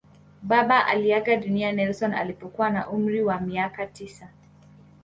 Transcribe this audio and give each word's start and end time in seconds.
Baba 0.43 0.85
aliaga 0.87 1.35
dunia 1.35 1.71
Nelson 1.71 2.13
alipokuwa 2.13 2.69
na 2.69 2.89
umri 2.89 3.21
wa 3.23 3.39
miaka 3.41 3.87
tisa. 3.87 4.29